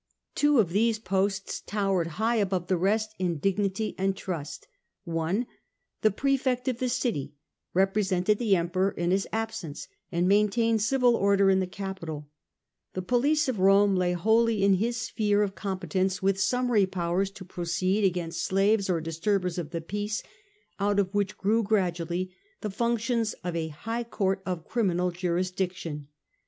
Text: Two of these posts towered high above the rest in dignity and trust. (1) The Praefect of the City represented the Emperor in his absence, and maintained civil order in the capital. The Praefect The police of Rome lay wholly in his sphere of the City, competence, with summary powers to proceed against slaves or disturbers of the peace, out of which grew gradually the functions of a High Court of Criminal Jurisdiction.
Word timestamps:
Two 0.33 0.57
of 0.59 0.71
these 0.71 0.97
posts 0.97 1.61
towered 1.63 2.07
high 2.17 2.37
above 2.37 2.65
the 2.65 2.75
rest 2.75 3.13
in 3.19 3.37
dignity 3.37 3.93
and 3.99 4.17
trust. 4.17 4.67
(1) 5.03 5.45
The 6.01 6.09
Praefect 6.09 6.67
of 6.67 6.79
the 6.79 6.89
City 6.89 7.35
represented 7.75 8.39
the 8.39 8.55
Emperor 8.55 8.89
in 8.89 9.11
his 9.11 9.27
absence, 9.31 9.87
and 10.11 10.27
maintained 10.27 10.81
civil 10.81 11.15
order 11.15 11.51
in 11.51 11.59
the 11.59 11.67
capital. 11.67 12.27
The 12.93 13.03
Praefect 13.03 13.05
The 13.09 13.15
police 13.19 13.47
of 13.47 13.59
Rome 13.59 13.95
lay 13.95 14.13
wholly 14.13 14.63
in 14.63 14.73
his 14.73 14.97
sphere 14.97 15.43
of 15.43 15.51
the 15.51 15.57
City, 15.57 15.61
competence, 15.69 16.19
with 16.23 16.41
summary 16.41 16.87
powers 16.87 17.29
to 17.29 17.45
proceed 17.45 18.03
against 18.03 18.41
slaves 18.41 18.89
or 18.89 19.01
disturbers 19.01 19.59
of 19.59 19.69
the 19.69 19.81
peace, 19.81 20.23
out 20.79 20.97
of 20.97 21.13
which 21.13 21.37
grew 21.37 21.61
gradually 21.61 22.35
the 22.61 22.71
functions 22.71 23.33
of 23.43 23.55
a 23.55 23.67
High 23.67 24.05
Court 24.05 24.41
of 24.47 24.65
Criminal 24.67 25.11
Jurisdiction. 25.11 26.07